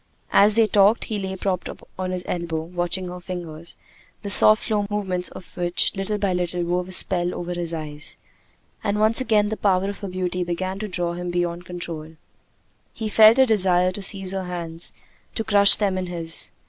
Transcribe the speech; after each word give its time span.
As 0.33 0.55
they 0.55 0.65
talked, 0.65 1.03
he 1.03 1.19
lay 1.19 1.35
propped 1.35 1.69
on 1.99 2.09
his 2.09 2.25
elbow, 2.27 2.63
watching 2.63 3.07
her 3.09 3.19
fingers, 3.19 3.75
the 4.23 4.31
soft 4.31 4.63
slow 4.63 4.87
movements 4.89 5.29
of 5.29 5.55
which 5.55 5.91
little 5.95 6.17
by 6.17 6.33
little 6.33 6.63
wove 6.63 6.87
a 6.87 6.91
spell 6.91 7.35
over 7.35 7.53
his 7.53 7.71
eyes. 7.71 8.17
And 8.83 8.99
once 8.99 9.21
again 9.21 9.49
the 9.49 9.57
power 9.57 9.87
of 9.91 9.99
her 9.99 10.07
beauty 10.07 10.43
began 10.43 10.79
to 10.79 10.87
draw 10.87 11.13
him 11.13 11.29
beyond 11.29 11.67
control. 11.67 12.15
He 12.91 13.09
felt 13.09 13.37
a 13.37 13.45
desire 13.45 13.91
to 13.91 14.01
seize 14.01 14.31
her 14.31 14.45
hands, 14.45 14.91
to 15.35 15.43
crush 15.43 15.75
them 15.75 15.99
in 15.99 16.07
his. 16.07 16.49